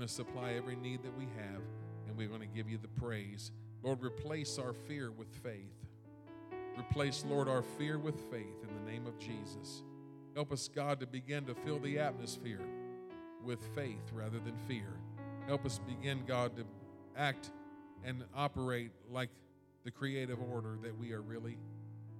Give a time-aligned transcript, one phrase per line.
[0.00, 1.60] going to supply every need that we have,
[2.08, 3.52] and we're going to give you the praise.
[3.82, 5.76] Lord, replace our fear with faith.
[6.78, 9.82] Replace, Lord, our fear with faith in the name of Jesus.
[10.34, 12.62] Help us, God, to begin to fill the atmosphere
[13.44, 14.88] with faith rather than fear.
[15.46, 16.64] Help us begin, God, to
[17.14, 17.50] act
[18.02, 19.28] and operate like
[19.84, 21.58] the creative order that we are really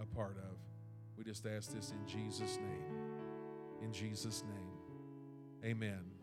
[0.02, 0.58] a part of.
[1.16, 3.82] We just ask this in Jesus' name.
[3.82, 5.64] In Jesus' name.
[5.64, 6.19] Amen.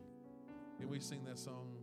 [0.80, 1.77] Can we sing that song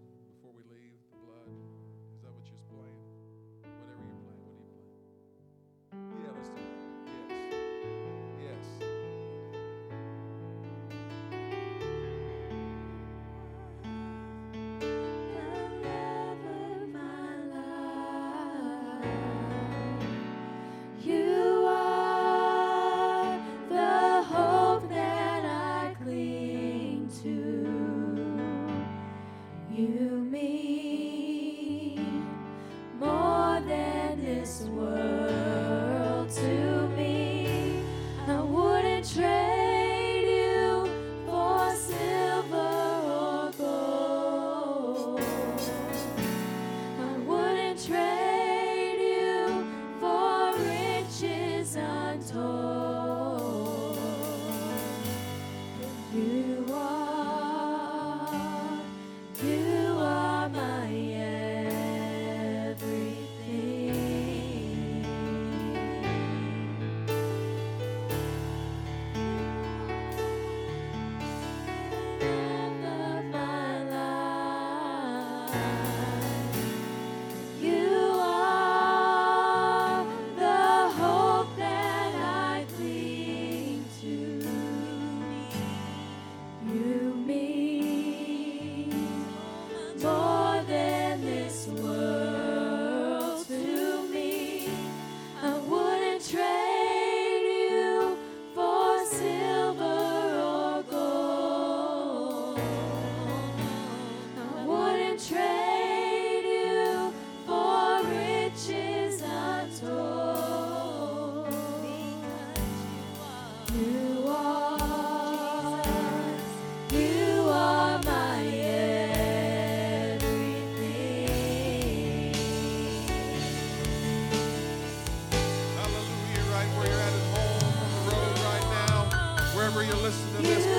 [130.04, 130.73] wherever to this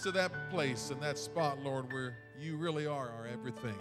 [0.00, 3.74] us to that place and that spot, Lord, where you really are our everything.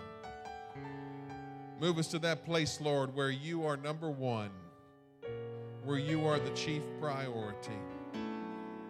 [1.79, 4.49] Move us to that place, Lord, where you are number one,
[5.85, 7.79] where you are the chief priority,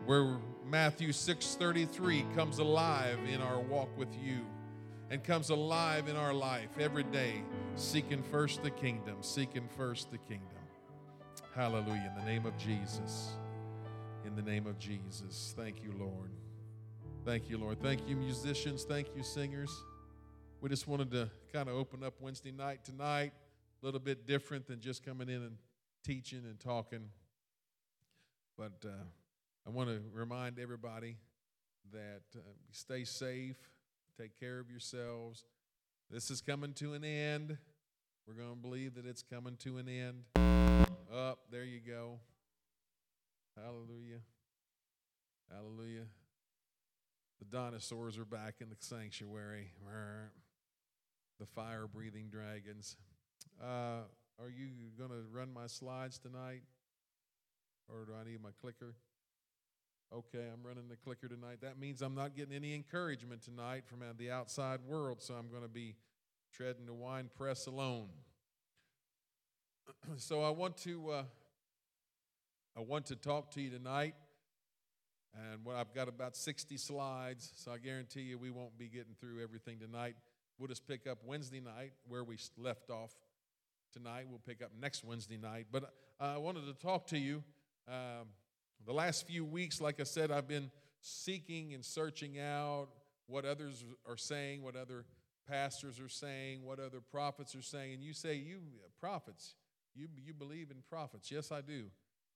[0.07, 4.43] where Matthew 6:33 comes alive in our walk with you
[5.11, 7.43] and comes alive in our life every day,
[7.75, 10.57] seeking first the kingdom, seeking first the kingdom.
[11.53, 12.11] Hallelujah.
[12.15, 13.33] In the name of Jesus.
[14.25, 15.53] In the name of Jesus.
[15.55, 16.38] Thank you, Lord.
[17.29, 17.79] Thank you, Lord.
[17.79, 18.85] Thank you, musicians.
[18.85, 19.83] Thank you, singers.
[20.61, 23.33] We just wanted to kind of open up Wednesday night tonight,
[23.83, 25.57] a little bit different than just coming in and
[26.03, 27.07] teaching and talking.
[28.57, 29.03] But uh,
[29.67, 31.17] I want to remind everybody
[31.93, 32.39] that uh,
[32.71, 33.57] stay safe,
[34.19, 35.45] take care of yourselves.
[36.09, 37.59] This is coming to an end.
[38.27, 40.23] We're going to believe that it's coming to an end.
[41.13, 42.17] Up, there you go.
[43.55, 44.21] Hallelujah.
[45.51, 46.05] Hallelujah.
[47.39, 49.71] The dinosaurs are back in the sanctuary.
[51.39, 52.97] The fire breathing dragons.
[53.61, 54.03] Uh,
[54.39, 56.61] are you going to run my slides tonight?
[57.87, 58.95] Or do I need my clicker?
[60.13, 61.59] Okay, I'm running the clicker tonight.
[61.61, 65.61] That means I'm not getting any encouragement tonight from the outside world, so I'm going
[65.61, 65.95] to be
[66.51, 68.09] treading the wine press alone.
[70.17, 71.23] so I want to uh,
[72.75, 74.15] I want to talk to you tonight,
[75.33, 79.13] and what I've got about 60 slides, so I guarantee you we won't be getting
[79.19, 80.15] through everything tonight.
[80.57, 83.11] We'll just pick up Wednesday night where we left off
[83.93, 84.25] tonight.
[84.29, 85.83] We'll pick up next Wednesday night, but
[86.19, 87.43] uh, I wanted to talk to you.
[87.87, 88.27] Um,
[88.85, 90.71] the last few weeks, like I said, I've been
[91.01, 92.87] seeking and searching out
[93.27, 95.05] what others are saying, what other
[95.47, 97.93] pastors are saying, what other prophets are saying.
[97.93, 98.59] And you say, You
[98.99, 99.55] prophets,
[99.95, 101.31] you, you believe in prophets.
[101.31, 101.85] Yes, I do.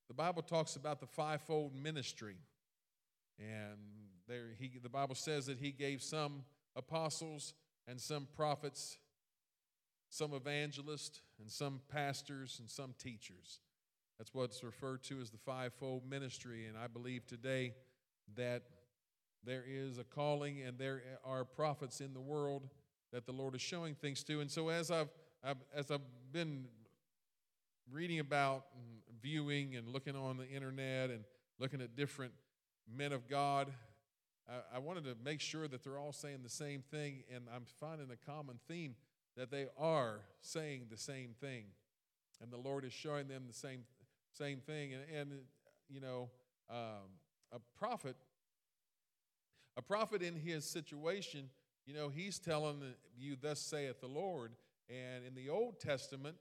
[0.07, 2.35] The Bible talks about the fivefold ministry.
[3.39, 3.77] And
[4.27, 6.43] there he, the Bible says that he gave some
[6.75, 7.53] apostles
[7.87, 8.97] and some prophets,
[10.09, 13.59] some evangelists, and some pastors, and some teachers.
[14.17, 16.67] That's what's referred to as the fivefold ministry.
[16.67, 17.73] And I believe today
[18.35, 18.63] that
[19.43, 22.69] there is a calling and there are prophets in the world
[23.11, 24.39] that the Lord is showing things to.
[24.39, 25.09] And so as I've,
[25.43, 26.01] I've as I've
[26.31, 26.65] been
[27.91, 31.23] reading about and viewing and looking on the internet and
[31.59, 32.33] looking at different
[32.91, 33.71] men of God,
[34.49, 37.65] I, I wanted to make sure that they're all saying the same thing, and I'm
[37.79, 38.95] finding a common theme
[39.37, 41.65] that they are saying the same thing,
[42.41, 43.83] and the Lord is showing them the same
[44.31, 44.93] same thing.
[44.93, 45.31] And, and
[45.89, 46.29] you know,
[46.69, 47.09] um,
[47.51, 48.15] a prophet,
[49.77, 51.49] a prophet in his situation
[51.85, 52.81] you know, he's telling
[53.17, 54.53] you, Thus saith the Lord.
[54.89, 56.37] And in the Old Testament,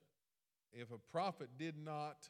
[0.73, 2.29] if a prophet did not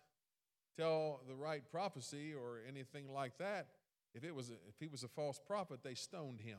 [0.76, 3.69] tell the right prophecy or anything like that,
[4.14, 6.59] if, it was a, if he was a false prophet, they stoned him.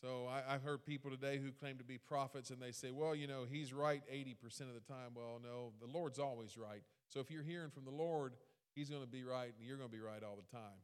[0.00, 3.16] So I, have heard people today who claim to be prophets and they say, well,
[3.16, 5.10] you know, he's right 80% of the time.
[5.14, 6.82] Well, no, the Lord's always right.
[7.08, 8.34] So if you're hearing from the Lord,
[8.76, 10.78] he's going to be right and you're going to be right all the time.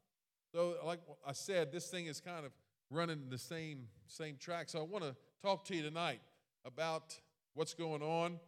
[0.52, 2.52] So, like I said, this thing is kind of
[2.90, 4.68] running the same same track.
[4.68, 6.20] So I want to talk to you tonight
[6.64, 7.18] about
[7.54, 8.38] what's going on.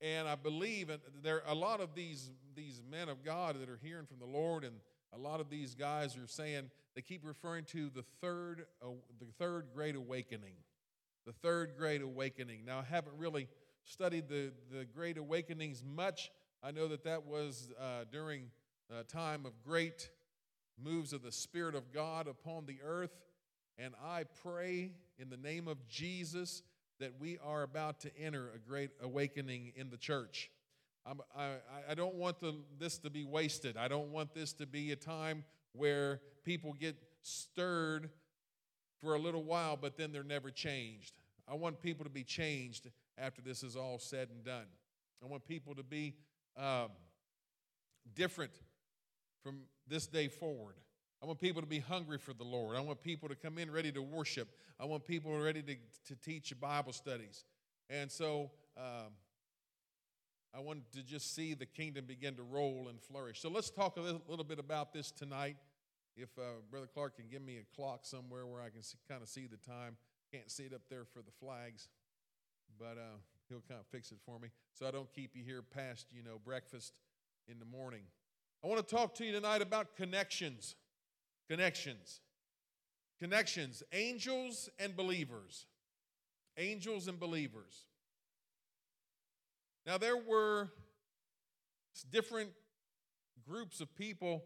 [0.00, 0.90] And I believe
[1.22, 4.26] there are a lot of these these men of God that are hearing from the
[4.26, 4.74] Lord, and
[5.16, 9.26] a lot of these guys are saying they keep referring to the third uh, the
[9.38, 10.54] third great awakening,
[11.26, 12.64] the third great awakening.
[12.64, 13.48] Now I haven't really
[13.84, 16.30] studied the the great awakenings much.
[16.62, 18.50] I know that that was uh, during
[18.90, 20.10] a time of great
[20.82, 23.16] moves of the Spirit of God upon the earth.
[23.78, 26.62] And I pray in the name of Jesus
[26.98, 30.50] that we are about to enter a great awakening in the church.
[31.08, 31.54] I'm, i
[31.88, 33.76] I, don't want the, this to be wasted.
[33.76, 38.10] I don't want this to be a time where people get stirred
[39.00, 41.12] for a little while, but then they're never changed.
[41.48, 44.66] I want people to be changed after this is all said and done.
[45.22, 46.14] I want people to be
[46.56, 46.88] um,
[48.14, 48.52] different
[49.42, 50.74] from this day forward.
[51.22, 52.76] I want people to be hungry for the Lord.
[52.76, 54.48] I want people to come in ready to worship.
[54.78, 55.76] I want people ready to,
[56.08, 57.44] to teach Bible studies.
[57.88, 59.12] And so um,
[60.56, 63.42] I want to just see the kingdom begin to roll and flourish.
[63.42, 65.56] So let's talk a little, little bit about this tonight.
[66.16, 69.22] If uh, Brother Clark can give me a clock somewhere where I can see, kind
[69.22, 69.98] of see the time.
[70.32, 71.88] Can't see it up there for the flags,
[72.78, 73.18] but uh,
[73.50, 76.22] he'll kind of fix it for me so I don't keep you here past, you
[76.22, 76.94] know, breakfast
[77.48, 78.02] in the morning.
[78.64, 80.74] I want to talk to you tonight about connections.
[81.50, 82.20] Connections.
[83.20, 83.82] Connections.
[83.92, 85.66] Angels and believers.
[86.56, 87.84] Angels and believers.
[89.86, 90.68] Now, there were
[92.10, 92.50] different
[93.48, 94.42] groups of people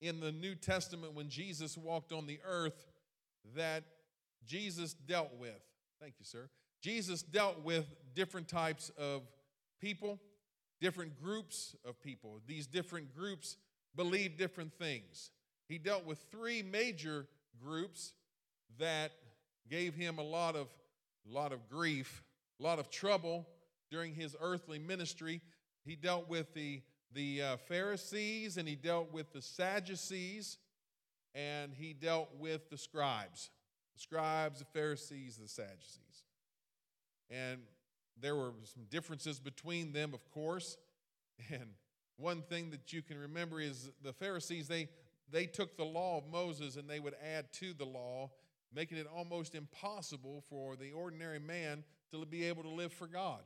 [0.00, 2.86] in the New Testament when Jesus walked on the earth
[3.54, 3.84] that
[4.46, 5.60] Jesus dealt with.
[6.00, 6.48] Thank you, sir.
[6.82, 7.84] Jesus dealt with
[8.14, 9.22] different types of
[9.80, 10.18] people,
[10.80, 12.40] different groups of people.
[12.46, 13.56] These different groups
[13.94, 15.30] believed different things.
[15.68, 17.26] He dealt with three major
[17.62, 18.14] groups
[18.78, 19.12] that
[19.68, 20.68] gave him a lot of,
[21.28, 22.22] lot of grief,
[22.58, 23.46] a lot of trouble
[23.90, 25.40] during his earthly ministry.
[25.84, 30.58] He dealt with the the uh, Pharisees and he dealt with the Sadducees
[31.34, 33.50] and he dealt with the scribes.
[33.94, 36.24] The scribes, the Pharisees, the Sadducees.
[37.30, 37.60] And
[38.20, 40.76] there were some differences between them, of course.
[41.50, 41.68] And
[42.16, 44.88] one thing that you can remember is the Pharisees, they,
[45.30, 48.30] they took the law of Moses and they would add to the law,
[48.74, 53.42] making it almost impossible for the ordinary man to be able to live for God.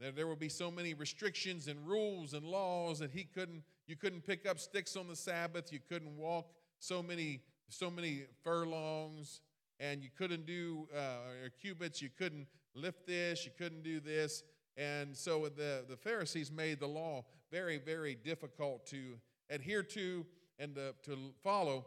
[0.00, 3.96] There, there would be so many restrictions and rules and laws that he couldn't, you
[3.96, 9.40] couldn't pick up sticks on the Sabbath, you couldn't walk so many, so many furlongs,
[9.80, 14.42] and you couldn't do uh, cubits, you couldn't lift this, you couldn't do this.
[14.76, 19.18] And so the, the Pharisees made the law very, very difficult to
[19.50, 20.26] adhere to
[20.58, 21.86] and to, to follow.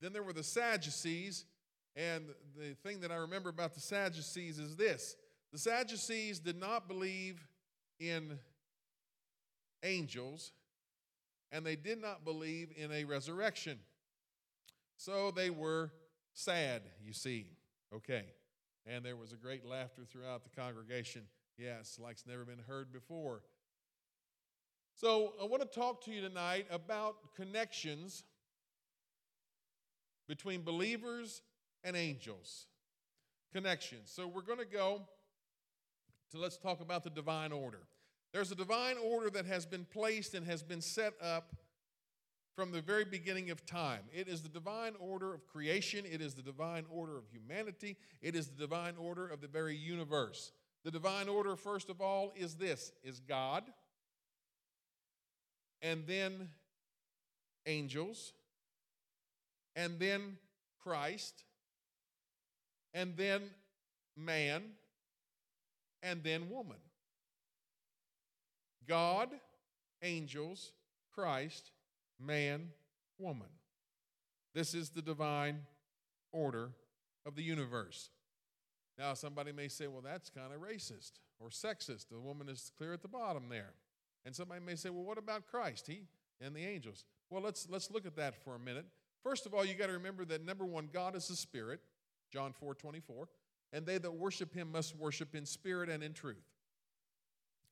[0.00, 1.44] Then there were the Sadducees.
[1.96, 5.16] And the thing that I remember about the Sadducees is this
[5.52, 7.46] the Sadducees did not believe
[7.98, 8.38] in
[9.82, 10.52] angels,
[11.50, 13.78] and they did not believe in a resurrection.
[14.96, 15.92] So they were
[16.34, 17.46] sad, you see.
[17.94, 18.24] Okay.
[18.86, 21.22] And there was a great laughter throughout the congregation.
[21.56, 23.42] Yes, like's never been heard before.
[24.94, 28.24] So I want to talk to you tonight about connections
[30.26, 31.42] between believers
[31.84, 32.66] and angels.
[33.52, 34.10] Connections.
[34.12, 35.02] So we're going to go
[36.30, 37.86] to let's talk about the divine order.
[38.32, 41.56] There's a divine order that has been placed and has been set up
[42.54, 44.00] from the very beginning of time.
[44.12, 48.34] It is the divine order of creation, it is the divine order of humanity, it
[48.34, 50.52] is the divine order of the very universe.
[50.84, 53.64] The divine order first of all is this is God
[55.82, 56.48] and then
[57.66, 58.32] angels
[59.76, 60.38] and then
[60.82, 61.44] Christ
[62.94, 63.50] and then
[64.16, 64.62] man
[66.02, 66.78] and then woman.
[68.88, 69.28] God,
[70.02, 70.72] angels,
[71.14, 71.72] Christ,
[72.20, 72.68] man,
[73.18, 73.48] woman.
[74.54, 75.60] This is the divine
[76.32, 76.70] order
[77.26, 78.10] of the universe.
[78.98, 82.08] Now, somebody may say, well, that's kind of racist or sexist.
[82.10, 83.74] The woman is clear at the bottom there.
[84.24, 85.86] And somebody may say, well, what about Christ?
[85.86, 86.02] He
[86.40, 87.04] and the angels.
[87.30, 88.86] Well, let's, let's look at that for a minute.
[89.22, 91.80] First of all, you got to remember that number one, God is a spirit,
[92.32, 93.28] John 4 24,
[93.72, 96.44] and they that worship him must worship in spirit and in truth.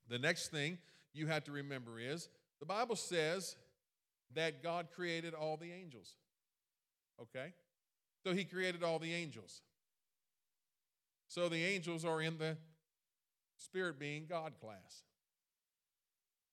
[0.08, 0.78] The next thing
[1.12, 2.28] you have to remember is
[2.60, 3.56] the Bible says
[4.34, 6.16] that God created all the angels.
[7.20, 7.52] Okay?
[8.24, 9.62] So he created all the angels.
[11.28, 12.56] So the angels are in the
[13.56, 15.02] spirit being God class.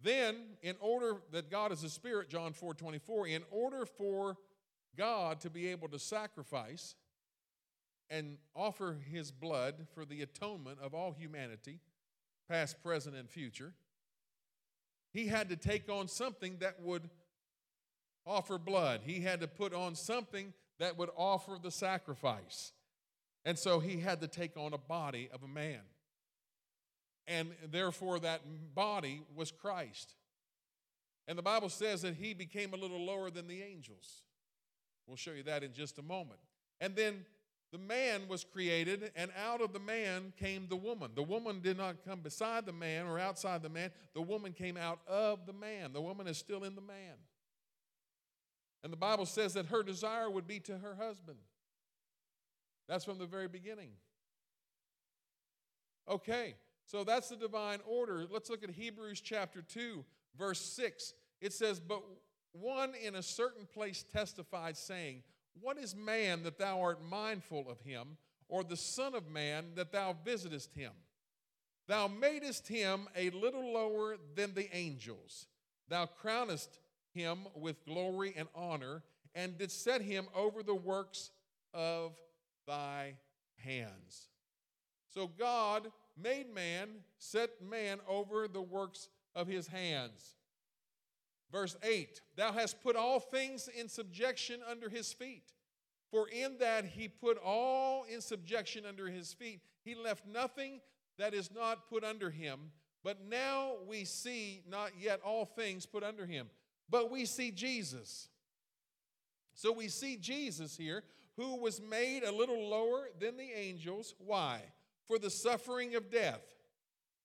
[0.01, 4.37] Then, in order that God is a spirit, John 4 24, in order for
[4.97, 6.95] God to be able to sacrifice
[8.09, 11.79] and offer his blood for the atonement of all humanity,
[12.49, 13.73] past, present, and future,
[15.11, 17.09] he had to take on something that would
[18.25, 19.01] offer blood.
[19.03, 22.71] He had to put on something that would offer the sacrifice.
[23.45, 25.81] And so he had to take on a body of a man.
[27.27, 28.41] And therefore, that
[28.73, 30.15] body was Christ.
[31.27, 34.23] And the Bible says that he became a little lower than the angels.
[35.07, 36.39] We'll show you that in just a moment.
[36.81, 37.25] And then
[37.73, 41.09] the man was created, and out of the man came the woman.
[41.15, 44.77] The woman did not come beside the man or outside the man, the woman came
[44.77, 45.91] out of the man.
[45.91, 47.15] The woman is still in the man.
[48.83, 51.39] And the Bible says that her desire would be to her husband.
[52.87, 53.89] That's from the very beginning.
[56.07, 56.53] Okay,
[56.85, 58.27] so that's the divine order.
[58.29, 60.05] Let's look at Hebrews chapter 2,
[60.37, 61.15] verse 6.
[61.41, 62.03] It says, But
[62.51, 65.23] one in a certain place testified, saying,
[65.59, 68.17] What is man that thou art mindful of him,
[68.49, 70.91] or the Son of Man that thou visitest him?
[71.87, 75.47] Thou madest him a little lower than the angels.
[75.89, 76.79] Thou crownest
[77.13, 79.03] him with glory and honor,
[79.35, 81.31] and didst set him over the works
[81.73, 82.13] of
[82.67, 83.15] thy
[83.57, 84.29] hands.
[85.13, 85.91] So God
[86.21, 90.35] made man, set man over the works of his hands.
[91.53, 95.53] Verse 8 Thou hast put all things in subjection under his feet.
[96.11, 100.81] For in that he put all in subjection under his feet, he left nothing
[101.17, 102.71] that is not put under him.
[103.03, 106.49] But now we see not yet all things put under him
[106.93, 108.29] but we see Jesus.
[109.55, 111.03] So we see Jesus here,
[111.37, 114.13] who was made a little lower than the angels.
[114.19, 114.61] Why?
[115.07, 116.43] For the suffering of death,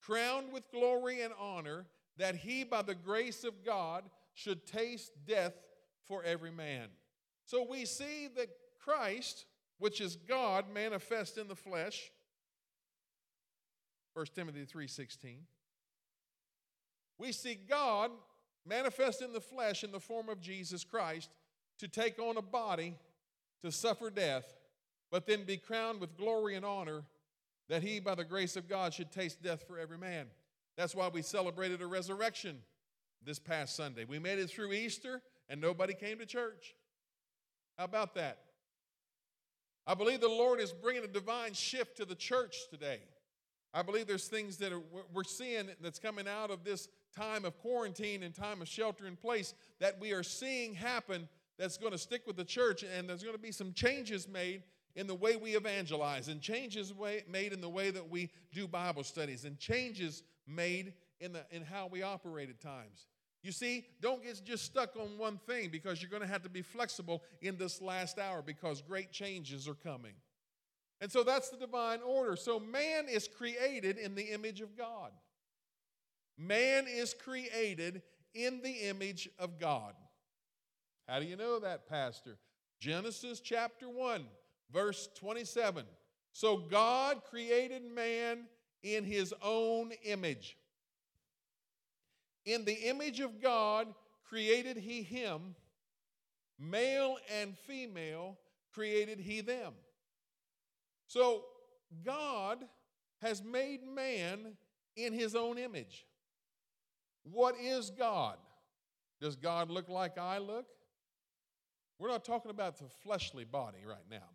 [0.00, 1.84] crowned with glory and honor,
[2.16, 4.04] that he, by the grace of God,
[4.38, 5.54] should taste death
[6.06, 6.88] for every man.
[7.44, 9.46] So we see that Christ,
[9.78, 12.10] which is God manifest in the flesh,
[14.14, 15.46] 1 Timothy 3:16
[17.18, 18.12] we see God
[18.64, 21.30] manifest in the flesh in the form of Jesus Christ
[21.80, 22.94] to take on a body
[23.62, 24.54] to suffer death,
[25.10, 27.02] but then be crowned with glory and honor
[27.68, 30.26] that he, by the grace of God, should taste death for every man.
[30.76, 32.62] That's why we celebrated a resurrection
[33.24, 34.04] this past Sunday.
[34.04, 36.74] We made it through Easter and nobody came to church.
[37.76, 38.38] How about that?
[39.86, 43.00] I believe the Lord is bringing a divine shift to the church today.
[43.72, 44.82] I believe there's things that are,
[45.12, 49.16] we're seeing that's coming out of this time of quarantine and time of shelter in
[49.16, 53.22] place that we are seeing happen that's going to stick with the church, and there's
[53.22, 54.62] going to be some changes made
[54.94, 56.92] in the way we evangelize, and changes
[57.28, 61.62] made in the way that we do Bible studies, and changes made in, the, in
[61.62, 63.06] how we operate at times.
[63.42, 66.50] You see, don't get just stuck on one thing because you're going to have to
[66.50, 70.14] be flexible in this last hour because great changes are coming.
[71.00, 72.34] And so that's the divine order.
[72.34, 75.12] So man is created in the image of God.
[76.36, 78.02] Man is created
[78.34, 79.94] in the image of God.
[81.08, 82.38] How do you know that, Pastor?
[82.80, 84.24] Genesis chapter 1,
[84.72, 85.84] verse 27.
[86.32, 88.46] So God created man
[88.82, 90.56] in his own image.
[92.44, 93.88] In the image of God
[94.28, 95.54] created he him,
[96.58, 98.38] male and female
[98.72, 99.72] created he them.
[101.06, 101.44] So
[102.04, 102.64] God
[103.20, 104.56] has made man
[104.96, 106.06] in his own image.
[107.22, 108.36] What is God?
[109.20, 110.66] Does God look like I look?
[111.98, 114.28] We're not talking about the fleshly body right now.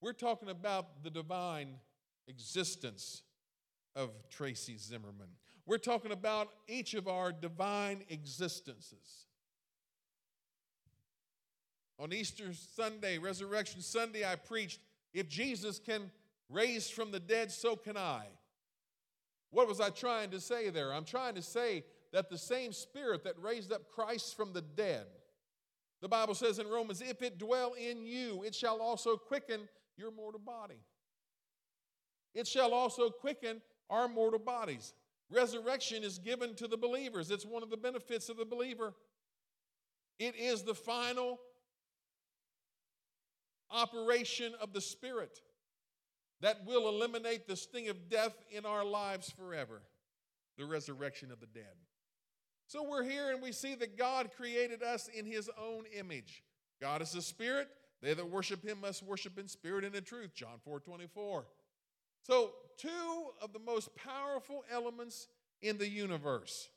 [0.00, 1.74] We're talking about the divine
[2.26, 3.22] existence
[3.94, 5.28] of Tracy Zimmerman.
[5.66, 9.26] We're talking about each of our divine existences.
[11.98, 14.80] On Easter Sunday, Resurrection Sunday, I preached
[15.12, 16.10] if Jesus can
[16.48, 18.24] raise from the dead, so can I.
[19.50, 20.94] What was I trying to say there?
[20.94, 25.06] I'm trying to say that the same spirit that raised up Christ from the dead,
[26.00, 30.10] the Bible says in Romans, if it dwell in you, it shall also quicken your
[30.10, 30.80] mortal body.
[32.34, 34.94] It shall also quicken our mortal bodies.
[35.30, 38.94] Resurrection is given to the believers, it's one of the benefits of the believer.
[40.18, 41.38] It is the final
[43.70, 45.38] operation of the Spirit
[46.40, 49.82] that will eliminate the sting of death in our lives forever
[50.58, 51.74] the resurrection of the dead.
[52.66, 56.42] So we're here and we see that God created us in his own image.
[56.80, 57.68] God is a spirit.
[58.02, 60.34] They that worship him must worship in spirit and in truth.
[60.34, 61.46] John 4 24.
[62.22, 65.28] So, two of the most powerful elements
[65.62, 66.68] in the universe,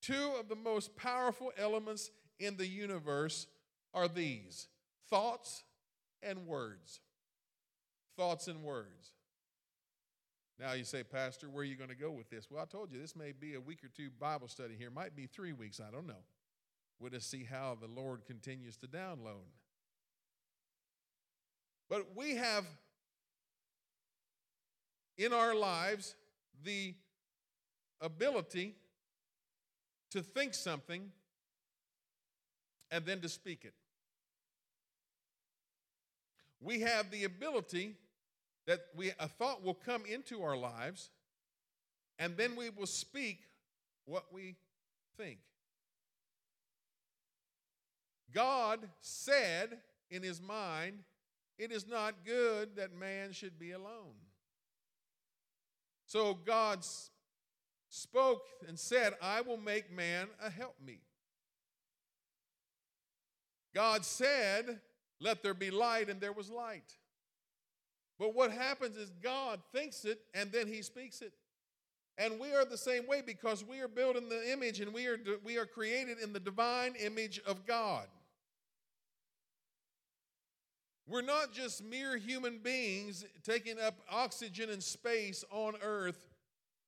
[0.00, 3.46] two of the most powerful elements in the universe
[3.94, 4.68] are these
[5.08, 5.64] thoughts
[6.22, 7.00] and words.
[8.16, 9.12] Thoughts and words.
[10.58, 12.48] Now you say, Pastor, where are you going to go with this?
[12.50, 14.90] Well, I told you this may be a week or two Bible study here.
[14.90, 15.80] Might be three weeks.
[15.80, 16.24] I don't know.
[16.98, 19.46] We'll just see how the Lord continues to download.
[21.88, 22.64] But we have
[25.18, 26.14] in our lives
[26.64, 26.94] the
[28.00, 28.74] ability
[30.10, 31.10] to think something
[32.90, 33.74] and then to speak it.
[36.60, 37.96] We have the ability
[38.66, 41.10] that we, a thought will come into our lives
[42.18, 43.40] and then we will speak
[44.06, 44.56] what we
[45.16, 45.38] think.
[48.32, 49.78] God said
[50.10, 51.00] in his mind,
[51.58, 54.14] It is not good that man should be alone.
[56.08, 56.80] So God
[57.90, 61.02] spoke and said, I will make man a helpmeet.
[63.74, 64.80] God said,
[65.20, 66.96] Let there be light, and there was light.
[68.18, 71.32] But what happens is God thinks it and then he speaks it.
[72.16, 75.06] And we are the same way because we are built in the image and we
[75.06, 78.06] are, we are created in the divine image of God.
[81.08, 86.28] We're not just mere human beings taking up oxygen and space on earth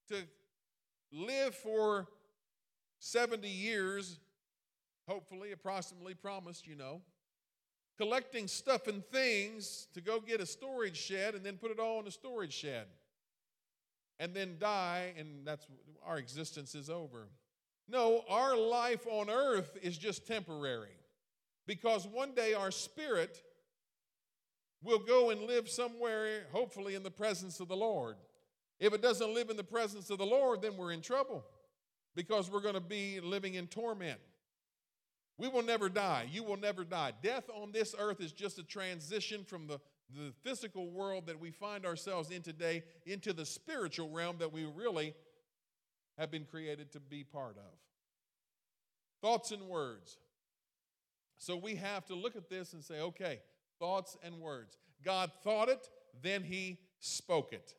[0.08, 0.16] to
[1.10, 2.06] live for
[2.98, 4.20] 70 years,
[5.08, 7.00] hopefully, approximately promised, you know
[8.00, 12.00] collecting stuff and things to go get a storage shed and then put it all
[12.00, 12.86] in a storage shed
[14.18, 15.66] and then die and that's
[16.02, 17.28] our existence is over.
[17.86, 20.96] No, our life on earth is just temporary
[21.66, 23.42] because one day our spirit
[24.82, 28.16] will go and live somewhere, hopefully in the presence of the Lord.
[28.78, 31.44] If it doesn't live in the presence of the Lord, then we're in trouble
[32.14, 34.18] because we're going to be living in torment.
[35.36, 36.28] We will never die.
[36.30, 37.12] You will never die.
[37.22, 39.80] Death on this earth is just a transition from the,
[40.14, 44.64] the physical world that we find ourselves in today into the spiritual realm that we
[44.64, 45.14] really
[46.18, 47.72] have been created to be part of.
[49.22, 50.18] Thoughts and words.
[51.38, 53.40] So we have to look at this and say, okay,
[53.80, 54.78] thoughts and words.
[55.04, 55.88] God thought it,
[56.22, 57.74] then he spoke it.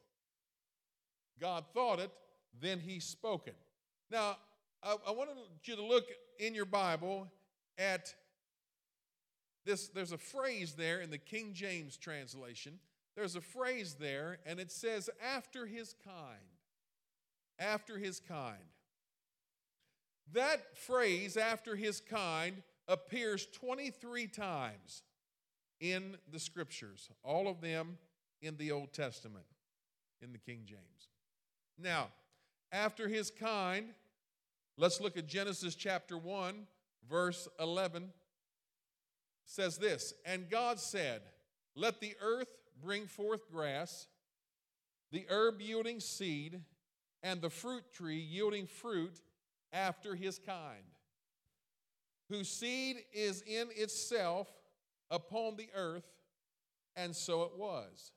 [1.40, 2.12] God thought it,
[2.60, 3.56] then he spoke it.
[4.10, 4.38] Now,
[4.84, 6.06] I, I wanted you to look
[6.40, 7.32] in your Bible
[7.78, 8.14] at
[9.66, 9.88] this.
[9.88, 12.80] There's a phrase there in the King James translation.
[13.16, 16.40] There's a phrase there, and it says, after his kind.
[17.60, 18.58] After his kind.
[20.34, 25.04] That phrase, after his kind, appears 23 times
[25.82, 27.98] in the scriptures, all of them
[28.42, 29.46] in the Old Testament,
[30.22, 31.10] in the King James.
[31.78, 32.10] Now,
[32.72, 33.88] after his kind,
[34.78, 36.68] let's look at Genesis chapter 1,
[37.10, 38.12] verse 11.
[39.44, 41.22] says this, and God said,
[41.76, 44.08] Let the earth bring forth grass,
[45.12, 46.62] the herb yielding seed,
[47.24, 49.20] and the fruit tree yielding fruit
[49.74, 50.84] after his kind,
[52.30, 54.48] whose seed is in itself
[55.12, 56.10] upon the earth,
[56.96, 58.12] and so it was.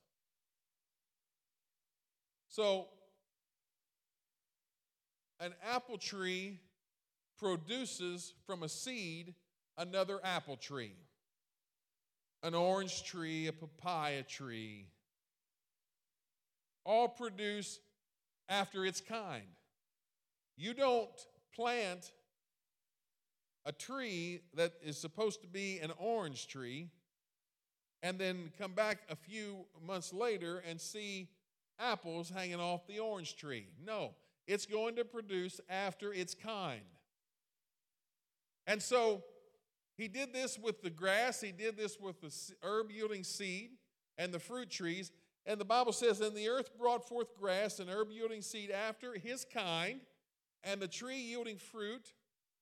[2.49, 2.87] So,
[5.41, 6.61] an apple tree
[7.39, 9.35] produces from a seed
[9.77, 10.95] another apple tree,
[12.43, 14.87] an orange tree, a papaya tree,
[16.85, 17.81] all produce
[18.49, 19.49] after its kind.
[20.57, 21.11] You don't
[21.55, 22.13] plant
[23.67, 26.89] a tree that is supposed to be an orange tree
[28.03, 31.29] and then come back a few months later and see
[31.79, 33.69] apples hanging off the orange tree.
[33.83, 34.15] No,
[34.47, 36.83] it's going to produce after its kind.
[38.67, 39.25] And so
[39.97, 43.71] he did this with the grass, he did this with the herb yielding seed
[44.19, 45.11] and the fruit trees.
[45.47, 49.15] And the Bible says, And the earth brought forth grass and herb yielding seed after
[49.15, 50.01] his kind,
[50.63, 52.13] and the tree yielding fruit,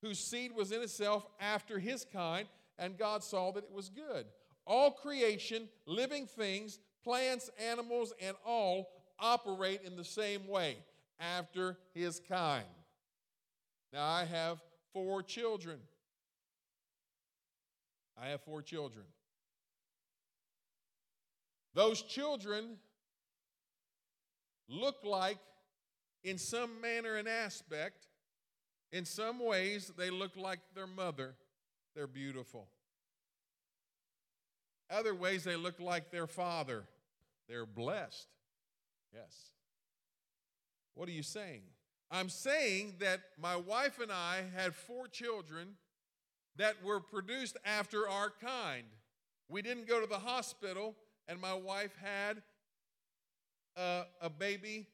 [0.02, 4.26] whose seed was in itself after his kind, and God saw that it was good.
[4.66, 8.88] All creation, living things, plants, animals, and all
[9.18, 10.76] operate in the same way,
[11.20, 12.64] after his kind.
[13.92, 14.60] Now, I have
[14.92, 15.78] four children.
[18.20, 19.04] I have four children.
[21.74, 22.76] Those children
[24.68, 25.38] look like,
[26.24, 28.06] in some manner and aspect,
[28.92, 31.34] in some ways, they look like their mother.
[31.94, 32.68] They're beautiful.
[34.90, 36.84] Other ways, they look like their father.
[37.48, 38.28] They're blessed.
[39.14, 39.50] Yes.
[40.94, 41.62] What are you saying?
[42.10, 45.76] I'm saying that my wife and I had four children
[46.56, 48.84] that were produced after our kind.
[49.48, 50.94] We didn't go to the hospital,
[51.26, 52.42] and my wife had
[53.76, 54.86] a, a baby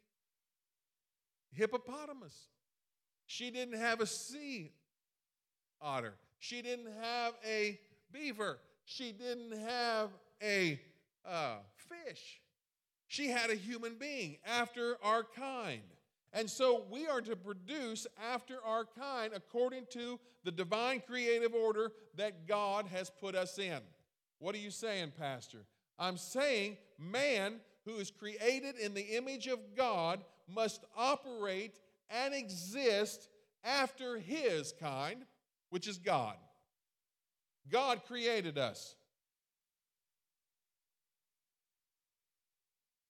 [1.53, 2.47] hippopotamus.
[3.29, 4.73] She didn't have a sea
[5.83, 6.15] otter.
[6.39, 7.79] She didn't have a
[8.11, 8.59] beaver.
[8.87, 10.09] She didn't have
[10.43, 10.81] a
[11.27, 12.41] uh, fish.
[13.07, 15.83] She had a human being after our kind.
[16.33, 21.93] And so we are to produce after our kind according to the divine creative order
[22.17, 23.81] that God has put us in.
[24.39, 25.67] What are you saying, Pastor?
[25.99, 31.79] I'm saying man who is created in the image of God must operate
[32.11, 33.29] and exist
[33.65, 35.25] after his kind,
[35.71, 36.37] which is God.
[37.71, 38.95] God created us.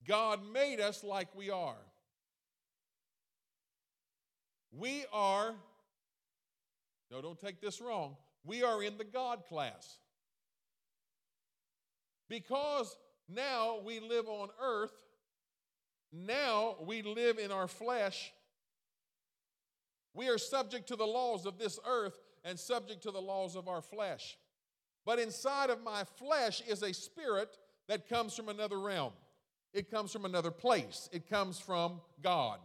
[0.06, 1.76] God made us like we are.
[4.72, 5.54] We are,
[7.10, 9.98] no, don't take this wrong, we are in the God class.
[12.28, 12.96] Because
[13.28, 14.92] now we live on earth,
[16.12, 18.32] now we live in our flesh.
[20.18, 23.68] We are subject to the laws of this earth and subject to the laws of
[23.68, 24.36] our flesh.
[25.06, 29.12] But inside of my flesh is a spirit that comes from another realm.
[29.72, 32.58] It comes from another place, it comes from God.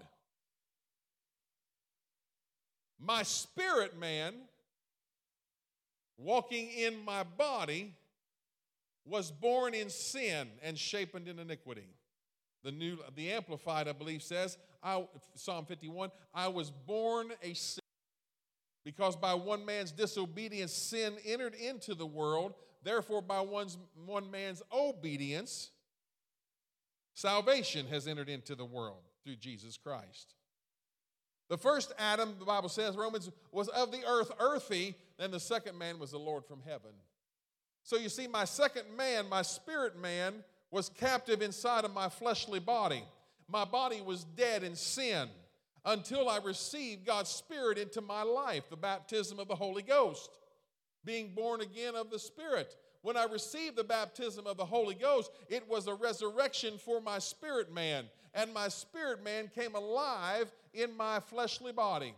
[2.99, 4.33] My spirit man,
[6.17, 7.93] walking in my body,
[9.05, 11.85] was born in sin and shapen in iniquity.
[12.63, 17.79] The new, the Amplified, I believe, says, I, Psalm 51, I was born a sin.
[18.83, 22.53] Because by one man's disobedience, sin entered into the world.
[22.83, 25.71] Therefore, by one's, one man's obedience,
[27.13, 30.33] Salvation has entered into the world through Jesus Christ.
[31.49, 34.95] The first Adam, the Bible says, Romans, was of the earth, earthy.
[35.19, 36.91] Then the second man was the Lord from heaven.
[37.83, 42.59] So you see, my second man, my spirit man, was captive inside of my fleshly
[42.59, 43.03] body.
[43.47, 45.29] My body was dead in sin.
[45.85, 50.29] until I received God's Spirit into my life, the baptism of the Holy Ghost,
[51.03, 52.75] being born again of the Spirit.
[53.01, 57.19] When I received the baptism of the Holy Ghost, it was a resurrection for my
[57.19, 62.13] spirit man, and my spirit man came alive in my fleshly body.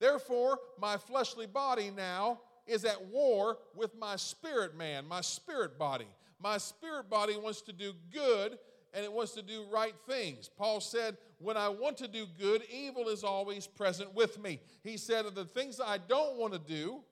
[0.00, 6.08] Therefore, my fleshly body now is at war with my spirit man, my spirit body.
[6.40, 8.58] My spirit body wants to do good
[8.94, 10.48] and it wants to do right things.
[10.48, 14.60] Paul said, When I want to do good, evil is always present with me.
[14.82, 17.02] He said, The things I don't want to do,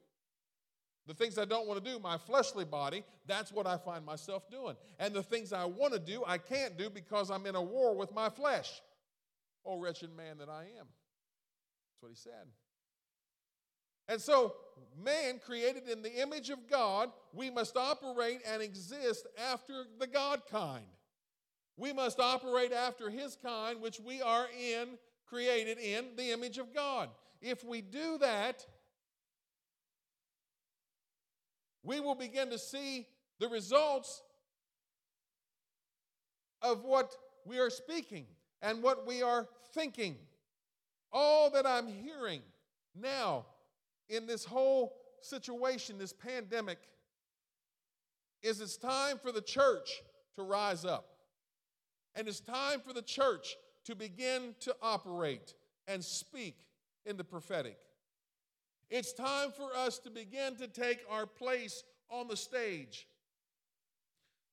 [1.07, 4.51] the things I don't want to do, my fleshly body, that's what I find myself
[4.51, 4.77] doing.
[4.99, 7.95] And the things I want to do, I can't do because I'm in a war
[7.95, 8.81] with my flesh.
[9.65, 10.87] Oh, wretched man that I am.
[10.87, 12.47] That's what he said.
[14.09, 14.55] And so,
[15.03, 20.43] man created in the image of God, we must operate and exist after the God
[20.51, 20.87] kind.
[21.77, 26.75] We must operate after his kind, which we are in, created in the image of
[26.75, 27.11] God.
[27.43, 28.65] If we do that,
[31.83, 33.07] we will begin to see
[33.39, 34.23] the results
[36.63, 38.27] of what we are speaking
[38.63, 40.17] and what we are thinking.
[41.13, 42.41] All that I'm hearing
[42.95, 43.47] now
[44.09, 46.79] in this whole situation, this pandemic,
[48.43, 50.03] is it's time for the church
[50.37, 51.16] to rise up.
[52.17, 55.55] And it's time for the church to begin to operate
[55.87, 56.57] and speak
[57.05, 57.79] in the prophetic.
[58.91, 63.07] It's time for us to begin to take our place on the stage.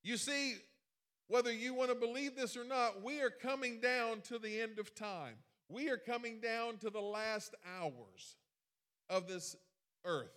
[0.04, 0.56] You see,
[1.28, 4.78] whether you want to believe this or not, we are coming down to the end
[4.78, 5.36] of time.
[5.69, 8.36] We are coming down to the last hours
[9.10, 9.56] of this
[10.06, 10.36] earth.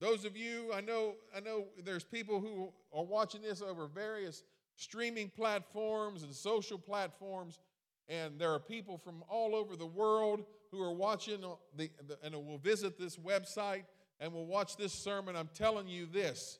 [0.00, 4.42] Those of you, I know, I know there's people who are watching this over various
[4.82, 7.60] streaming platforms and social platforms,
[8.08, 11.40] and there are people from all over the world who are watching
[11.76, 13.84] the, the, and will visit this website
[14.18, 15.36] and will watch this sermon.
[15.36, 16.58] I'm telling you this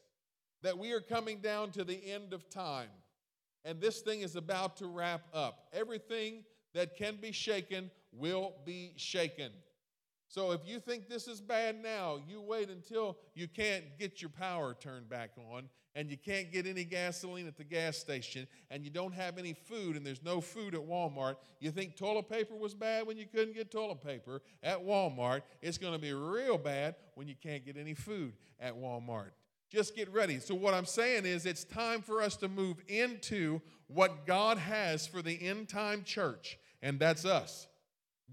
[0.62, 2.90] that we are coming down to the end of time,
[3.64, 5.66] and this thing is about to wrap up.
[5.72, 9.50] Everything that can be shaken will be shaken.
[10.32, 14.30] So if you think this is bad now, you wait until you can't get your
[14.30, 18.82] power turned back on and you can't get any gasoline at the gas station and
[18.82, 21.36] you don't have any food and there's no food at Walmart.
[21.60, 25.42] You think toilet paper was bad when you couldn't get toilet paper at Walmart.
[25.60, 29.32] It's going to be real bad when you can't get any food at Walmart.
[29.68, 30.38] Just get ready.
[30.38, 35.06] So, what I'm saying is, it's time for us to move into what God has
[35.06, 37.68] for the end time church, and that's us.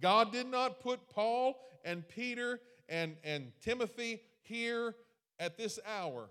[0.02, 4.96] God did not put Paul and Peter and, and Timothy here
[5.40, 6.30] at this hour.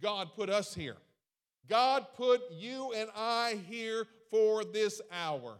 [0.00, 0.96] God put us here.
[1.68, 5.58] God put you and I here for this hour.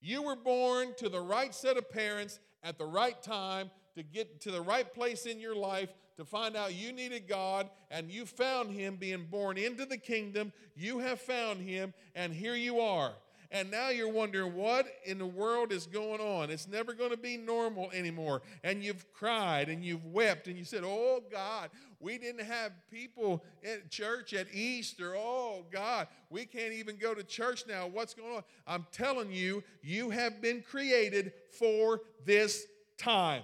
[0.00, 4.40] You were born to the right set of parents at the right time to get
[4.42, 8.26] to the right place in your life to find out you needed God and you
[8.26, 10.52] found Him being born into the kingdom.
[10.74, 13.12] You have found Him, and here you are
[13.52, 16.50] and now you're wondering what in the world is going on.
[16.50, 18.42] It's never going to be normal anymore.
[18.62, 23.44] And you've cried and you've wept and you said, Oh God, we didn't have people
[23.64, 25.14] at church at Easter.
[25.16, 27.88] Oh God, we can't even go to church now.
[27.88, 28.44] What's going on?
[28.68, 32.66] I'm telling you, you have been created for this
[32.98, 33.42] time.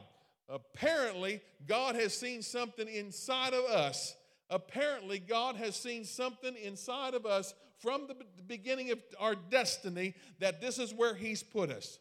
[0.49, 4.15] Apparently, God has seen something inside of us.
[4.49, 8.15] Apparently, God has seen something inside of us from the
[8.47, 11.99] beginning of our destiny that this is where He's put us.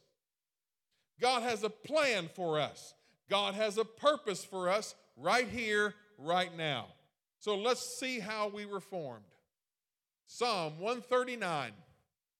[1.19, 2.93] God has a plan for us,
[3.29, 6.87] God has a purpose for us right here, right now.
[7.39, 9.23] So let's see how we were formed.
[10.27, 11.71] Psalm 139,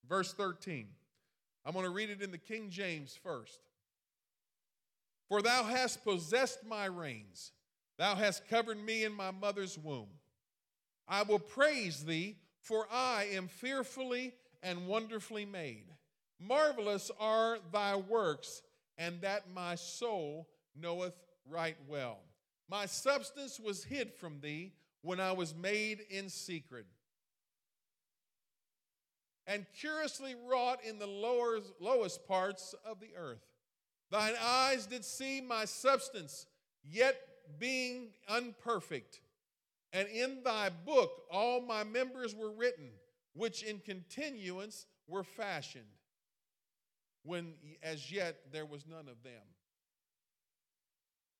[0.09, 0.87] verse 13.
[1.65, 3.59] I'm going to read it in the King James first.
[5.27, 7.51] For thou hast possessed my reins,
[7.97, 10.09] thou hast covered me in my mother's womb.
[11.07, 15.85] I will praise thee for I am fearfully and wonderfully made.
[16.39, 18.63] Marvelous are thy works,
[18.97, 21.13] and that my soul knoweth
[21.47, 22.17] right well.
[22.67, 24.73] My substance was hid from thee
[25.03, 26.87] when I was made in secret,
[29.45, 33.45] and curiously wrought in the lower, lowest parts of the earth.
[34.09, 36.47] Thine eyes did see my substance,
[36.83, 37.15] yet
[37.59, 39.21] being unperfect
[39.95, 42.89] and in thy book all my members were written,
[43.33, 45.85] which in continuance were fashioned,
[47.23, 49.41] when as yet there was none of them.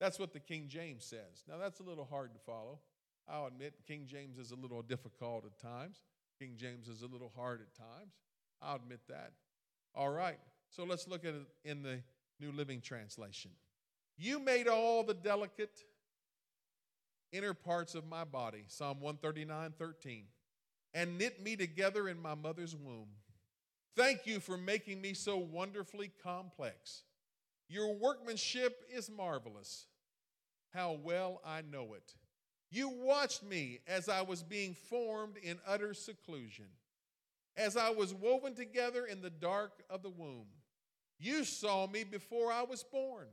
[0.00, 1.44] That's what the King James says.
[1.48, 2.80] Now, that's a little hard to follow.
[3.28, 6.00] I'll admit King James is a little difficult at times.
[6.38, 8.12] King James is a little hard at times.
[8.60, 9.32] I'll admit that.
[9.94, 10.38] All right.
[10.70, 12.00] So let's look at it in the
[12.40, 13.50] New Living Translation.
[14.18, 15.82] You made all the delicate
[17.32, 20.24] inner parts of my body, Psalm 139 13,
[20.94, 23.08] and knit me together in my mother's womb.
[23.94, 27.02] Thank you for making me so wonderfully complex.
[27.68, 29.86] Your workmanship is marvelous.
[30.72, 32.14] How well I know it.
[32.70, 36.66] You watched me as I was being formed in utter seclusion,
[37.56, 40.46] as I was woven together in the dark of the womb.
[41.18, 43.28] You saw me before I was born.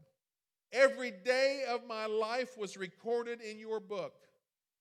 [0.74, 4.14] Every day of my life was recorded in your book.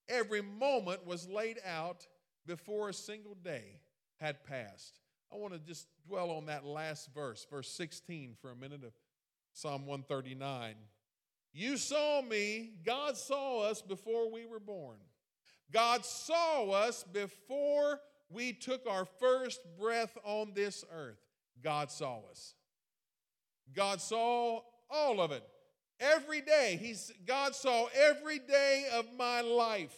[0.09, 2.07] Every moment was laid out
[2.47, 3.81] before a single day
[4.19, 5.01] had passed.
[5.31, 8.93] I want to just dwell on that last verse, verse 16, for a minute of
[9.53, 10.75] Psalm 139.
[11.53, 14.97] You saw me, God saw us before we were born.
[15.71, 18.01] God saw us before
[18.31, 21.21] we took our first breath on this earth.
[21.63, 22.55] God saw us.
[23.75, 25.45] God saw all of it.
[26.03, 29.95] Every day, he's, God saw every day of my life.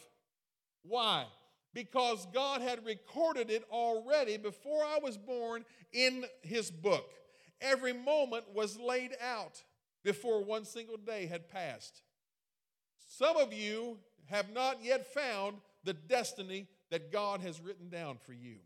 [0.82, 1.24] Why?
[1.72, 5.64] Because God had recorded it already before I was born
[5.94, 7.10] in His book.
[7.62, 9.62] Every moment was laid out
[10.04, 12.02] before one single day had passed.
[13.08, 18.34] Some of you have not yet found the destiny that God has written down for
[18.34, 18.56] you.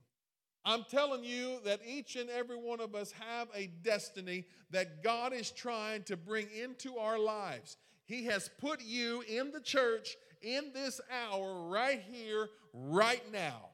[0.65, 5.33] I'm telling you that each and every one of us have a destiny that God
[5.33, 7.77] is trying to bring into our lives.
[8.05, 13.71] He has put you in the church in this hour, right here, right now.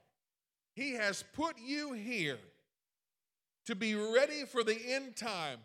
[0.74, 2.38] He has put you here
[3.66, 5.58] to be ready for the end time.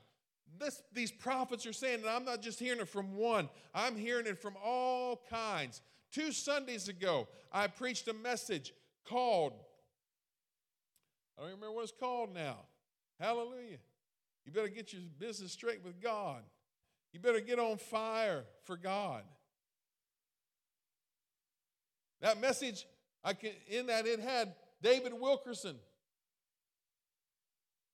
[0.60, 4.26] This, these prophets are saying, and I'm not just hearing it from one, I'm hearing
[4.26, 5.82] it from all kinds.
[6.12, 8.74] Two Sundays ago, I preached a message
[9.06, 9.54] called
[11.40, 12.58] I don't remember what it's called now.
[13.18, 13.78] Hallelujah.
[14.46, 16.42] You better get your business straight with God.
[17.14, 19.24] You better get on fire for God.
[22.22, 22.86] That message,
[23.24, 25.78] I can, in that it had David Wilkerson,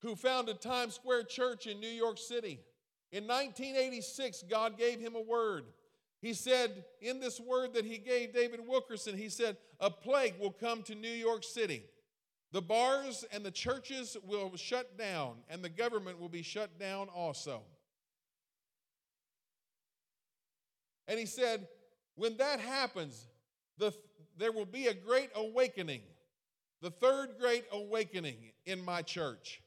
[0.02, 2.60] who founded Times Square Church in New York City.
[3.12, 5.66] In 1986, God gave him a word.
[6.20, 10.52] He said, in this word that he gave David Wilkerson, he said, A plague will
[10.52, 11.84] come to New York City.
[12.52, 17.10] The bars and the churches will shut down, and the government will be shut down
[17.10, 17.64] also.
[21.08, 21.68] And he said,
[22.16, 23.28] when that happens,
[23.78, 23.94] the,
[24.38, 26.02] there will be a great awakening,
[26.82, 29.62] the third great awakening in my church.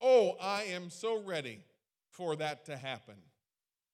[0.00, 1.64] Oh, I am so ready
[2.10, 3.16] for that to happen.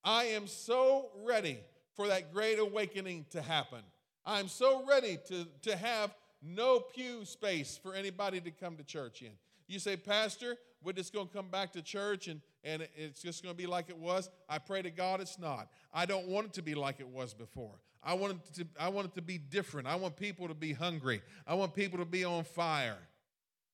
[0.04, 1.58] I am so ready
[1.96, 3.80] for that great awakening to happen.
[4.24, 9.22] I'm so ready to, to have no pew space for anybody to come to church
[9.22, 9.32] in.
[9.68, 13.42] You say, Pastor, we're just going to come back to church and, and it's just
[13.42, 14.30] going to be like it was.
[14.48, 15.68] I pray to God it's not.
[15.92, 17.80] I don't want it to be like it was before.
[18.02, 19.88] I want it to, I want it to be different.
[19.88, 21.22] I want people to be hungry.
[21.46, 22.98] I want people to be on fire.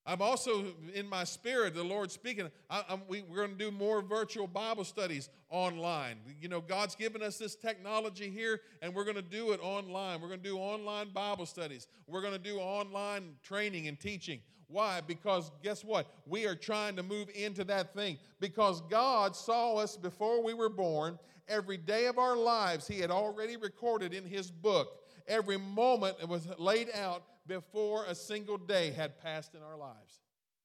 [0.05, 2.51] I'm also in my spirit, the Lord speaking.
[2.69, 6.17] I, we, are going to do more virtual Bible studies online.
[6.41, 10.21] You know, God's given us this technology here, and we're going to do it online.
[10.21, 11.87] We're going to do online Bible studies.
[12.09, 14.41] We're going to do online training and teaching.
[14.67, 15.03] Why?
[15.07, 16.09] Because guess what?
[16.27, 18.19] We are trying to move into that thing.
[18.41, 21.19] Because God saw us before we were born.
[21.47, 24.99] Every day of our lives, He had already recorded in His book.
[25.29, 30.21] Every moment was laid out before a single day had passed in our lives.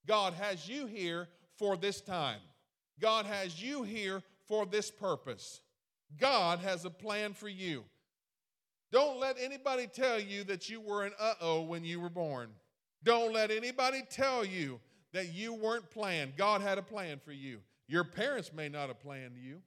[0.06, 2.40] God has you here for this time.
[3.00, 5.62] God has you here for this purpose.
[6.20, 7.84] God has a plan for you.
[8.92, 12.50] Don't let anybody tell you that you were an uh oh when you were born.
[13.04, 14.80] Don't let anybody tell you
[15.14, 16.38] that you weren't planned.
[16.38, 17.60] God had a plan for you.
[17.88, 19.62] Your parents may not have planned you.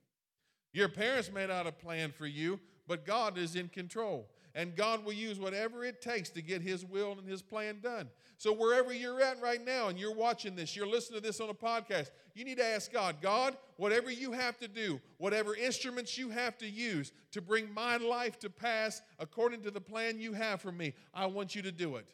[0.72, 5.04] Your parents may not have planned for you, but God is in control and God
[5.04, 8.08] will use whatever it takes to get His will and His plan done.
[8.36, 11.50] So, wherever you're at right now and you're watching this, you're listening to this on
[11.50, 16.16] a podcast, you need to ask God, God, whatever you have to do, whatever instruments
[16.16, 20.32] you have to use to bring my life to pass according to the plan you
[20.32, 22.06] have for me, I want you to do it.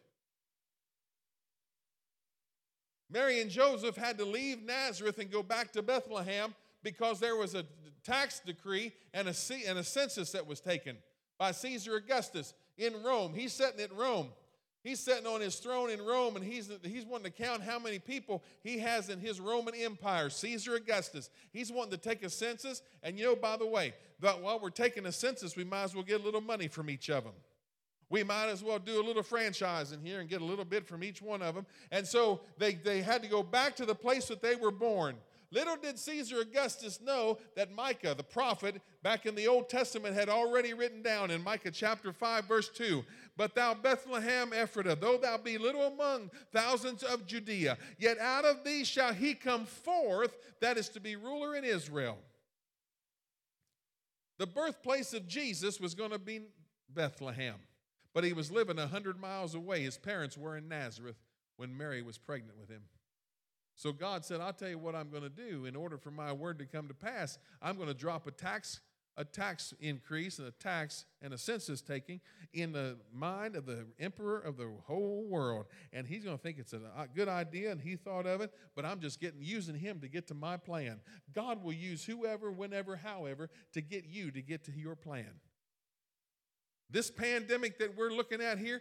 [3.08, 7.54] Mary and Joseph had to leave Nazareth and go back to Bethlehem because there was
[7.54, 7.64] a
[8.02, 9.34] tax decree and a,
[9.68, 10.96] and a census that was taken
[11.38, 13.32] by Caesar Augustus in Rome.
[13.34, 14.28] He's sitting at Rome.
[14.86, 17.98] He's sitting on his throne in Rome and he's, he's wanting to count how many
[17.98, 21.28] people he has in his Roman Empire, Caesar Augustus.
[21.52, 22.82] He's wanting to take a census.
[23.02, 25.94] And you know, by the way, that while we're taking a census, we might as
[25.96, 27.32] well get a little money from each of them.
[28.08, 30.86] We might as well do a little franchise in here and get a little bit
[30.86, 31.66] from each one of them.
[31.90, 35.16] And so they, they had to go back to the place that they were born.
[35.56, 40.28] Little did Caesar Augustus know that Micah, the prophet, back in the Old Testament, had
[40.28, 43.02] already written down in Micah chapter 5, verse 2
[43.38, 48.64] But thou, Bethlehem Ephratah, though thou be little among thousands of Judea, yet out of
[48.64, 52.18] thee shall he come forth that is to be ruler in Israel.
[54.38, 56.42] The birthplace of Jesus was going to be
[56.90, 57.56] Bethlehem,
[58.12, 59.84] but he was living a hundred miles away.
[59.84, 61.16] His parents were in Nazareth
[61.56, 62.82] when Mary was pregnant with him.
[63.76, 65.66] So God said, I'll tell you what I'm going to do.
[65.66, 68.80] In order for my word to come to pass, I'm going to drop a tax,
[69.18, 72.20] a tax increase and a tax and a census taking
[72.54, 75.66] in the mind of the emperor of the whole world.
[75.92, 76.80] And he's going to think it's a
[77.14, 80.26] good idea, and he thought of it, but I'm just getting using him to get
[80.28, 81.00] to my plan.
[81.34, 85.30] God will use whoever, whenever, however, to get you to get to your plan.
[86.88, 88.80] This pandemic that we're looking at here,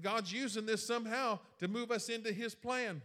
[0.00, 3.02] God's using this somehow to move us into his plan.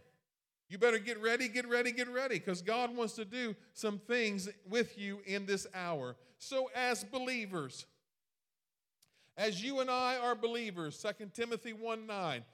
[0.68, 4.48] You better get ready, get ready, get ready, because God wants to do some things
[4.68, 6.16] with you in this hour.
[6.38, 7.86] So, as believers,
[9.36, 12.44] as you and I are believers, 2 Timothy 1 9,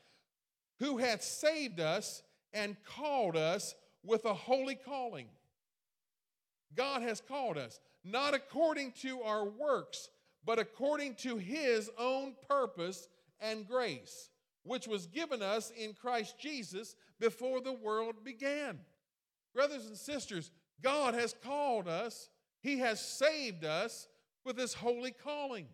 [0.79, 5.27] who hath saved us and called us with a holy calling.
[6.75, 10.09] God has called us, not according to our works,
[10.45, 13.09] but according to his own purpose
[13.41, 14.31] and grace,
[14.65, 18.79] which was given us in Christ Jesus before the world began.
[19.55, 20.51] Brothers and sisters,
[20.83, 22.29] God has called us,
[22.61, 24.09] He has saved us
[24.45, 25.67] with His holy calling.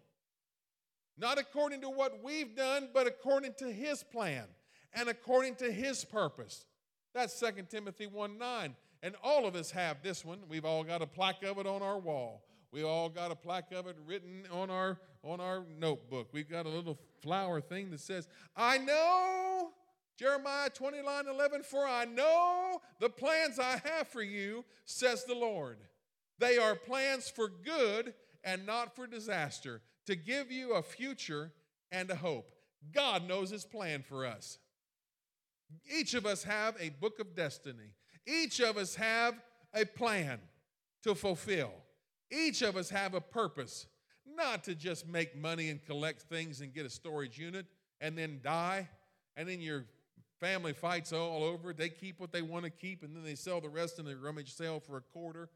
[1.16, 4.45] Not according to what we've done, but according to His plan
[4.93, 6.64] and according to His purpose.
[7.14, 8.76] That's 2 Timothy 1 9.
[9.03, 10.41] And all of us have this one.
[10.49, 12.43] We've all got a plaque of it on our wall.
[12.73, 16.29] We all got a plaque of it written on our on our notebook.
[16.33, 19.71] We've got a little flower thing that says, I know
[20.19, 25.79] Jeremiah 29 11, for I know the plans I have for you, says the Lord.
[26.39, 28.14] They are plans for good
[28.45, 31.53] and not for disaster, to give you a future
[31.91, 32.53] and a hope.
[32.93, 34.59] God knows his plan for us.
[35.87, 37.95] Each of us have a book of destiny.
[38.27, 39.35] Each of us have
[39.75, 40.39] a plan
[41.03, 41.73] to fulfill.
[42.31, 43.87] Each of us have a purpose,
[44.26, 47.66] not to just make money and collect things and get a storage unit
[48.01, 48.89] and then die
[49.37, 49.85] and then your
[50.41, 51.72] family fights all over.
[51.72, 54.16] They keep what they want to keep and then they sell the rest in the
[54.16, 55.49] rummage sale for a quarter.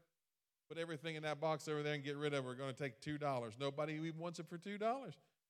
[0.69, 2.47] Put everything in that box over there and get rid of it.
[2.47, 3.51] We're going to take $2.
[3.59, 4.79] Nobody even wants it for $2.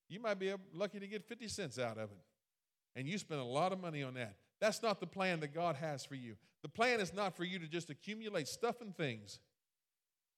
[0.10, 2.18] You might be lucky to get 50 cents out of it.
[2.96, 4.36] And you spend a lot of money on that.
[4.60, 6.36] That's not the plan that God has for you.
[6.62, 9.40] The plan is not for you to just accumulate stuff and things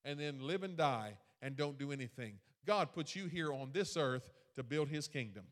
[0.06, 2.36] and then live and die and don't do anything.
[2.66, 5.44] God puts you here on this earth to build his kingdom.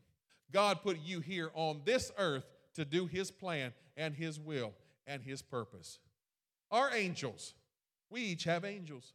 [0.52, 4.72] God put you here on this earth to do his plan and his will
[5.06, 5.98] and his purpose.
[6.70, 7.54] Our angels,
[8.08, 9.12] we each have angels.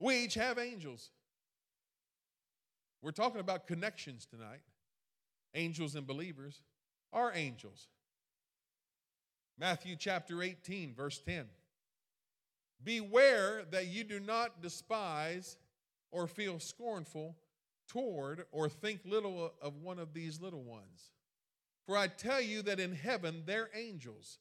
[0.00, 1.10] We each have angels.
[3.02, 4.62] We're talking about connections tonight.
[5.54, 6.62] Angels and believers
[7.12, 7.88] are angels.
[9.58, 11.44] Matthew chapter 18, verse 10.
[12.84, 15.56] Beware that you do not despise
[16.10, 17.36] or feel scornful
[17.88, 21.10] toward or think little of one of these little ones.
[21.86, 24.38] For I tell you that in heaven their angels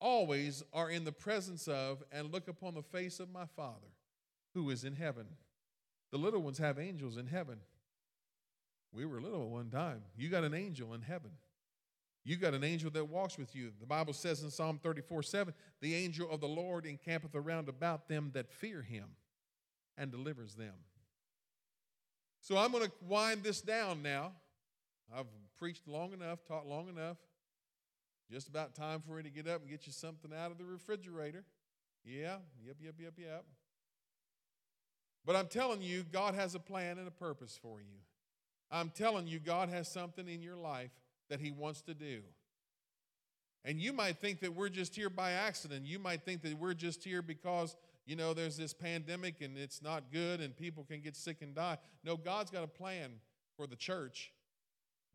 [0.00, 3.88] always are in the presence of and look upon the face of my Father
[4.54, 5.26] who is in heaven.
[6.10, 7.58] The little ones have angels in heaven.
[8.92, 10.02] We were little one time.
[10.16, 11.30] You got an angel in heaven.
[12.24, 13.70] You got an angel that walks with you.
[13.80, 18.08] The Bible says in Psalm 34 7, the angel of the Lord encampeth around about
[18.08, 19.06] them that fear him
[19.96, 20.74] and delivers them.
[22.40, 24.32] So I'm going to wind this down now.
[25.14, 25.26] I've
[25.58, 27.16] preached long enough, taught long enough.
[28.30, 30.64] Just about time for you to get up and get you something out of the
[30.64, 31.44] refrigerator.
[32.04, 33.44] Yeah, yep, yep, yep, yep.
[35.26, 37.98] But I'm telling you, God has a plan and a purpose for you.
[38.70, 40.92] I'm telling you, God has something in your life
[41.30, 42.20] that He wants to do.
[43.64, 45.86] And you might think that we're just here by accident.
[45.86, 47.76] You might think that we're just here because,
[48.06, 51.54] you know, there's this pandemic and it's not good and people can get sick and
[51.54, 51.78] die.
[52.04, 53.12] No, God's got a plan
[53.56, 54.32] for the church.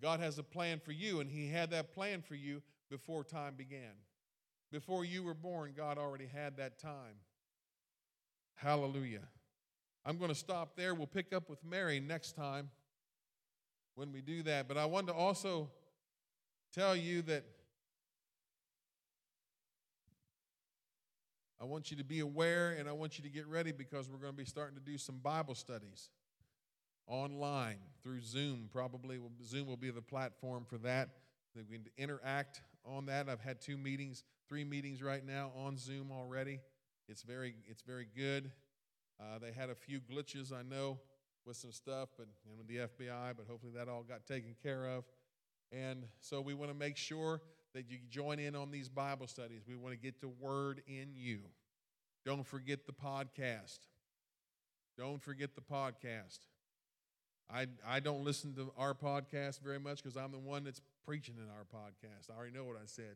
[0.01, 3.55] God has a plan for you, and He had that plan for you before time
[3.55, 3.93] began.
[4.71, 7.15] Before you were born, God already had that time.
[8.55, 9.27] Hallelujah.
[10.05, 10.93] I'm going to stop there.
[10.93, 12.69] We'll pick up with Mary next time
[13.95, 14.67] when we do that.
[14.67, 15.69] But I want to also
[16.75, 17.45] tell you that
[21.61, 24.17] I want you to be aware and I want you to get ready because we're
[24.17, 26.09] going to be starting to do some Bible studies
[27.07, 28.67] online through Zoom.
[28.73, 31.09] Probably Zoom will be the platform for that.
[31.55, 33.29] We can interact on that.
[33.29, 36.59] I've had two meetings, three meetings right now on Zoom already.
[37.07, 38.51] It's very, it's very good.
[39.17, 40.99] Uh, they had a few glitches, I know,
[41.45, 44.85] with some stuff, but and with the FBI, but hopefully that all got taken care
[44.87, 45.05] of.
[45.75, 47.41] And so we want to make sure
[47.73, 49.63] that you join in on these Bible studies.
[49.67, 51.39] We want to get the word in you.
[52.25, 53.79] Don't forget the podcast.
[54.97, 56.39] Don't forget the podcast.
[57.53, 61.35] I, I don't listen to our podcast very much because I'm the one that's preaching
[61.37, 62.31] in our podcast.
[62.31, 63.15] I already know what I said.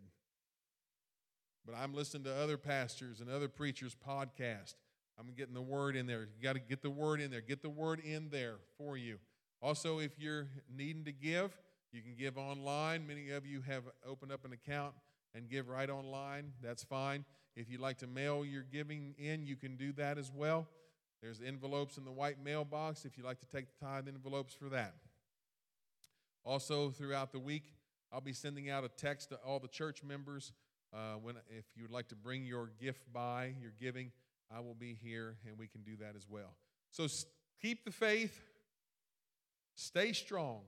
[1.65, 4.75] But I'm listening to other pastors and other preachers' podcast.
[5.19, 6.21] I'm getting the word in there.
[6.21, 7.41] You got to get the word in there.
[7.41, 9.17] Get the word in there for you.
[9.61, 11.57] Also, if you're needing to give,
[11.91, 13.07] you can give online.
[13.07, 14.93] Many of you have opened up an account
[15.33, 16.53] and give right online.
[16.61, 17.25] That's fine.
[17.55, 20.67] If you'd like to mail your giving in, you can do that as well.
[21.21, 24.69] There's envelopes in the white mailbox if you'd like to take the tithe envelopes for
[24.69, 24.93] that.
[26.45, 27.73] Also, throughout the week,
[28.11, 30.53] I'll be sending out a text to all the church members.
[30.93, 34.11] Uh, when if you would like to bring your gift by your giving,
[34.49, 36.55] I will be here and we can do that as well.
[36.91, 37.07] So
[37.61, 38.41] keep the faith,
[39.75, 40.61] stay strong.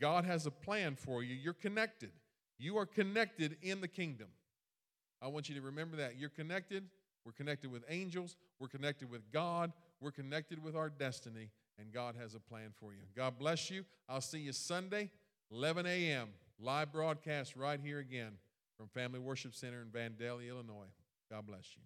[0.00, 1.34] God has a plan for you.
[1.34, 2.10] You're connected.
[2.58, 4.28] You are connected in the kingdom.
[5.22, 6.16] I want you to remember that.
[6.18, 6.84] You're connected.
[7.24, 8.36] We're connected with angels.
[8.60, 9.72] We're connected with God.
[10.00, 13.00] We're connected with our destiny, and God has a plan for you.
[13.16, 13.84] God bless you.
[14.08, 15.10] I'll see you Sunday,
[15.50, 16.28] 11 a.m.,
[16.58, 18.32] live broadcast right here again
[18.76, 20.92] from Family Worship Center in Vandalia, Illinois.
[21.30, 21.82] God bless you.